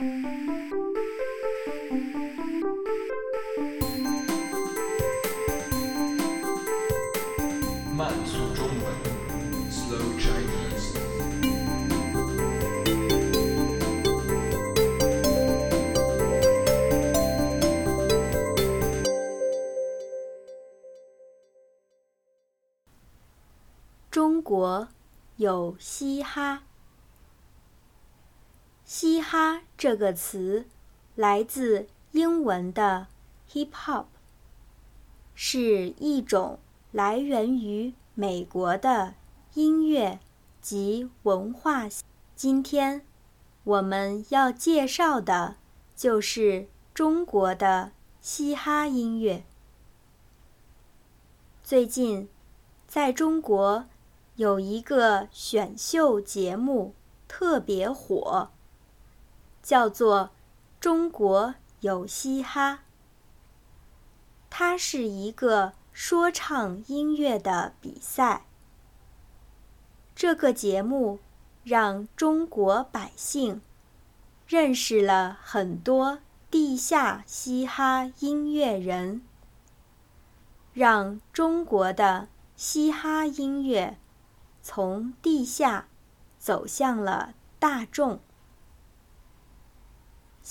[0.00, 0.06] 慢
[8.24, 8.94] 速中文
[9.68, 10.94] ，Slow Chinese。
[24.12, 24.86] 中国
[25.38, 26.67] 有嘻哈。
[28.88, 30.64] 嘻哈这个词
[31.14, 33.08] 来自英文的
[33.52, 34.06] hip hop，
[35.34, 36.58] 是一种
[36.90, 39.12] 来源于美国的
[39.52, 40.20] 音乐
[40.62, 41.86] 及文化。
[42.34, 43.04] 今天
[43.62, 45.56] 我们要介绍的
[45.94, 47.92] 就是中国的
[48.22, 49.44] 嘻哈音乐。
[51.62, 52.26] 最近，
[52.86, 53.84] 在中国
[54.36, 56.94] 有一个选秀节目
[57.28, 58.48] 特别火，
[59.68, 60.24] 叫做
[60.80, 62.72] 《中国有嘻哈》。
[64.48, 68.46] 它是一个说唱音乐的比赛。
[70.16, 71.18] 这个节目
[71.64, 73.60] 让中国百姓
[74.46, 76.20] 认识了很多
[76.50, 79.20] 地下嘻哈音乐人，
[80.72, 83.98] 让中国的嘻哈音乐
[84.62, 85.88] 从地下
[86.38, 88.20] 走向了大众。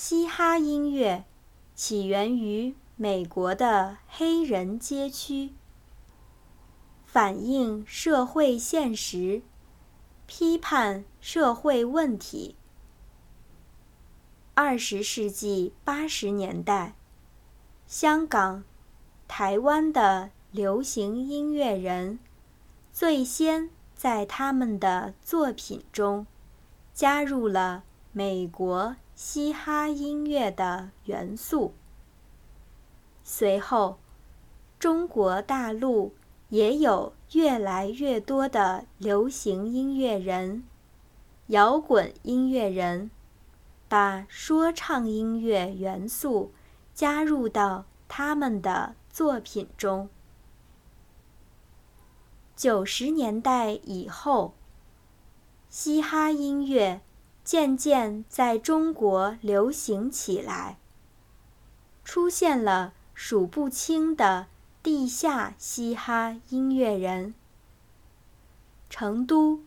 [0.00, 1.24] 嘻哈音乐
[1.74, 5.50] 起源于美国的黑人街区，
[7.04, 9.42] 反映社会现实，
[10.28, 12.54] 批判社会问题。
[14.54, 16.94] 二十世纪八十年代，
[17.88, 18.62] 香港、
[19.26, 22.20] 台湾的流行音乐人
[22.92, 26.24] 最先在他们的作品中
[26.94, 31.74] 加入了美国嘻哈音乐的元素。
[33.22, 33.98] 随后，
[34.78, 36.14] 中国大陆
[36.48, 40.64] 也有越来越多的流行音乐人、
[41.48, 43.10] 摇滚音乐人，
[43.88, 46.52] 把说唱音乐元素
[46.94, 50.08] 加入到他们的作品中。
[52.56, 54.54] 九十年代以后，
[55.68, 57.02] 嘻哈音乐
[57.48, 60.76] 渐渐在中国流行起来，
[62.04, 64.48] 出现了数不清的
[64.82, 67.32] 地下嘻哈音乐人。
[68.90, 69.62] 成都、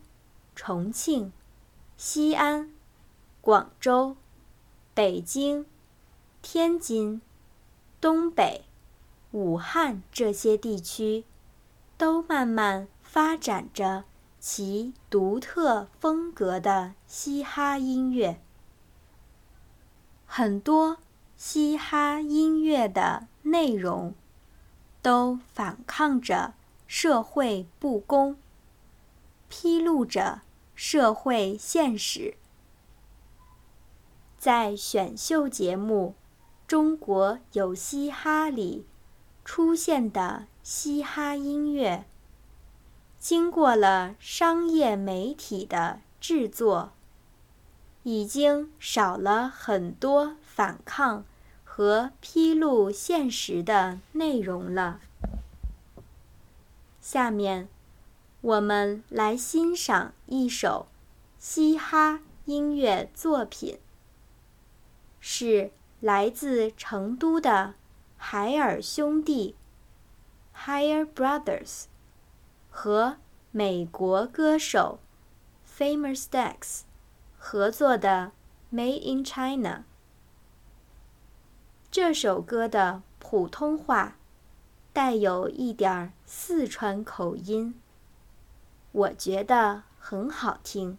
[0.56, 1.34] 重庆、
[1.98, 2.72] 西安、
[3.42, 4.16] 广州、
[4.94, 5.66] 北京、
[6.44, 7.20] 天津、
[8.00, 8.66] 东北、
[9.32, 11.26] 武汉这些地区，
[11.98, 14.04] 都慢慢发展着
[14.44, 18.42] 其独特风格的嘻哈音乐。
[20.26, 20.98] 很多
[21.38, 24.16] 嘻哈音乐的内容
[25.04, 26.56] 都反抗着
[26.88, 28.36] 社会不公，
[29.48, 30.42] 披露着
[30.74, 32.36] 社会现实。
[34.40, 36.16] 在选秀节目
[36.68, 38.88] 《中国有嘻哈》里
[39.46, 42.06] 出现的嘻哈音乐，
[43.22, 46.92] 经过了商业媒体的制作，
[48.02, 51.24] 已经少了很多反抗
[51.64, 55.02] 和披露现实的内容了。
[57.00, 57.70] 下面，
[58.42, 60.88] 我们来欣赏一首
[61.38, 63.78] 嘻哈音乐作品，
[65.20, 67.76] 是来自成都的
[68.18, 69.56] 海尔兄弟
[70.66, 71.84] （Higher Brothers）
[72.74, 73.18] 和
[73.52, 75.00] 美国歌手
[75.68, 76.82] Famous Dex
[77.38, 78.32] 合作的
[78.76, 79.80] 《Made in China》。
[81.92, 84.16] 这首歌的普通话
[84.94, 87.80] 带有一点儿四川口音，
[88.94, 90.98] 我觉得很好听，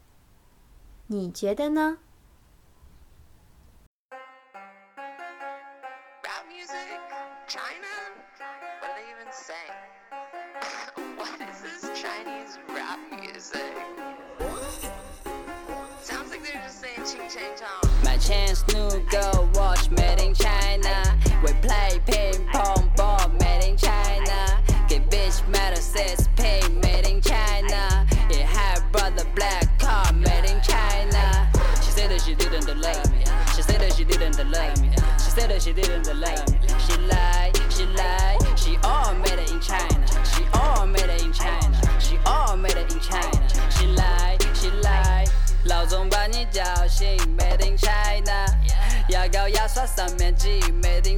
[1.06, 1.98] 你觉得呢？
[13.42, 13.58] Sounds
[16.30, 17.28] like they're just saying ching
[17.58, 17.90] chong.
[18.04, 21.18] My chance new go watch made in China.
[21.44, 24.62] We play ping pong ball made in China.
[24.88, 28.06] Get bitch metal says pay made in China.
[28.30, 31.50] It had brother black car made in China.
[31.82, 33.24] She said that she didn't love me.
[33.56, 34.90] She said that she didn't love me.
[35.18, 36.58] She said that she didn't love me.
[36.86, 38.56] She lied, she lied.
[38.56, 40.01] She all made it in China.
[42.88, 45.24] in china 起来起来
[45.64, 48.46] 闹钟把你叫醒 made in china
[49.08, 51.11] 牙膏牙刷上面挤 made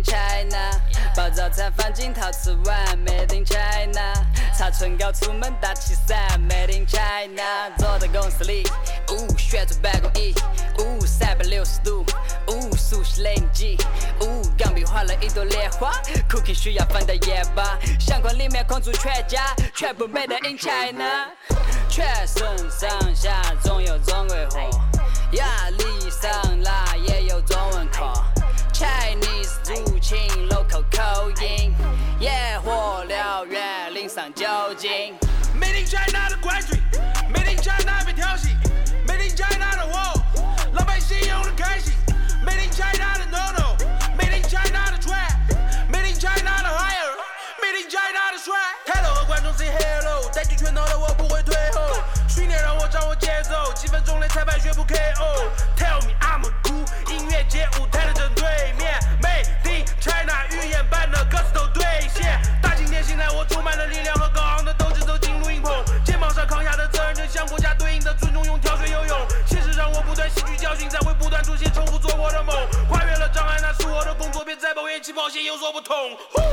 [1.35, 4.15] 早餐放进陶瓷碗，Made in China。
[4.57, 6.17] 擦唇膏出门打气伞
[6.49, 7.69] ，Made in China。
[7.77, 8.63] 坐在公司里，
[9.11, 10.33] 呜，旋转办公椅，
[10.79, 12.07] 呜，三百六十度，
[12.47, 13.77] 呜，熟悉雷尼机，
[14.21, 15.91] 呜，钢笔画了一朵莲花
[16.31, 21.31] ，Cookie 需要放到夜吧，相框里面空出全家，全部 Made in China。
[21.89, 24.71] 全身上下总有中国货，
[25.33, 28.34] 压力上来也有中文课。
[28.75, 30.19] Chinese 入侵
[30.49, 31.73] local 口音，
[32.19, 34.45] 野火燎原淋上酒
[34.77, 35.17] 精。
[35.55, 36.77] Made in China 的关税
[37.33, 38.49] ，Made in China 被调戏
[39.07, 40.21] ，Made in China 的货，
[40.73, 41.93] 老百姓用的开心
[42.45, 48.33] ，Made in China 的 no no，Made in China 的 trap，Made in China 的 higher，Made in China
[48.33, 48.55] 的帅。
[48.87, 55.49] 抬头和观众 say hello，带起拳头的我不会退后，训练让我掌握节奏，几分钟内裁判宣布 KO。
[55.77, 57.87] Tell me I'm a cool，音乐节舞
[75.24, 75.96] 再抱怨起跑线有所不同。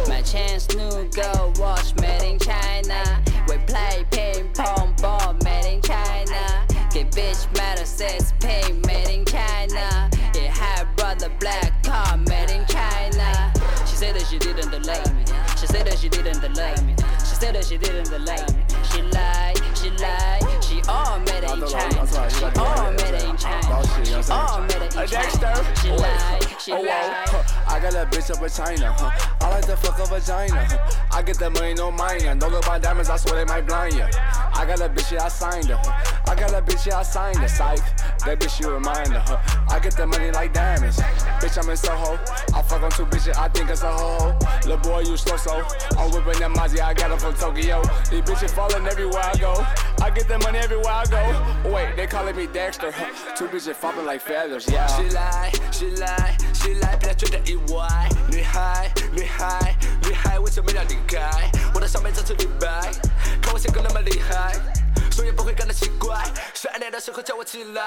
[0.06, 3.20] My chains new go watch made in China.
[3.48, 6.64] We play ping pong ball made in China.
[6.92, 10.08] Get bitch metal says pay made in China.
[10.34, 13.52] Yeah, had brother black car made in China.
[13.84, 15.24] She said that she didn't love me.
[15.58, 16.94] She said that she didn't love me.
[17.26, 18.62] She said that she didn't love me.
[18.92, 20.42] She lied, she lied.
[20.62, 22.06] She all made it in China.
[22.30, 23.82] She all made it in China.
[24.04, 24.69] She all made it in China.
[25.11, 25.17] She
[25.91, 27.27] lied, she Oh, whoa, lied.
[27.33, 27.75] Oh, huh.
[27.75, 29.11] I got a bitch up in China, huh?
[29.41, 30.77] I like to fuck a vagina, huh?
[31.11, 32.33] I get that money, no minor.
[32.35, 34.07] Don't look buy diamonds, I swear they might blind ya.
[34.53, 35.75] I got a bitch, yeah, I signed her.
[35.75, 36.31] huh?
[36.31, 37.47] I got a bitch, yeah, I signed her.
[37.49, 37.79] Psych,
[38.25, 39.41] that bitch, you remind her.
[39.67, 40.97] I get the money like diamonds.
[41.41, 42.19] Bitch, I'm in Soho.
[42.53, 44.67] I fuck on two bitches, I think it's a ho ho.
[44.67, 45.63] Lil' boy, you slow so.
[45.97, 47.81] I'm whipping that Mazi, I got him from Tokyo.
[48.11, 49.65] These bitches falling everywhere I go.
[50.03, 51.71] I get the money everywhere I go.
[51.73, 52.91] Wait, they calling me Dexter.
[53.35, 54.85] Two bitches foppin' like feathers, yeah.
[54.97, 58.11] She lie, she lie, she lie, but I treat her EY.
[66.91, 67.81] 的时候叫我起来，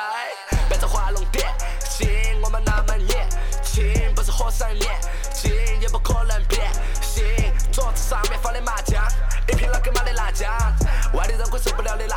[0.67, 1.47] 变成画龙点
[1.91, 3.29] 睛，我们那么年
[3.63, 3.85] 轻，
[4.15, 4.99] 不是火山炼
[5.31, 6.73] 金，也不可能变
[7.03, 7.23] 心。
[7.71, 9.05] 桌子上面放的麻将，
[9.47, 10.51] 一瓶老干妈的辣酱，
[11.13, 12.17] 外地人会受不了的辣。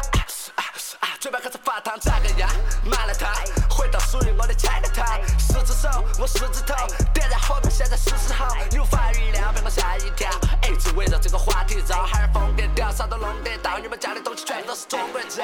[1.19, 2.50] 嘴巴开始发烫，咋个样？
[2.86, 3.30] 麻辣烫，
[3.69, 5.19] 回到属于我的 China Town。
[5.38, 6.74] 十只手，我十指头，
[7.13, 8.48] 点燃火苗，现在是时候。
[8.80, 10.30] 无法预料，被我吓一跳。
[10.63, 13.78] 一直围绕这个话题绕，哈儿疯癫掉，啥都弄得到。
[13.78, 15.44] 你们家的东西全都是中国造。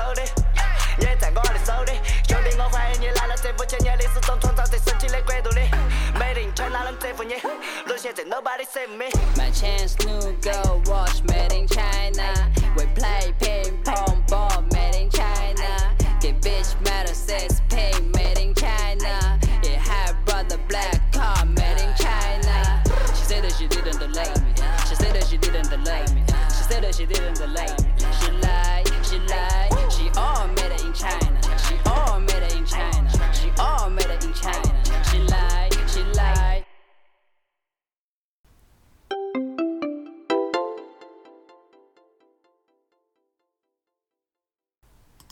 [0.00, 0.30] 在我的手里，
[0.98, 1.92] 也在我的手里。
[2.26, 5.68] 兄弟，我欢迎你来了这五千年历史中创造最神奇的国度里。
[6.14, 7.34] Made in China 能征服你，
[7.86, 9.10] 路线在 Nobody save me。
[9.36, 11.99] My chance, new go watch made in China.